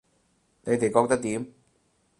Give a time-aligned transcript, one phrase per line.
[0.63, 1.53] 你哋覺得點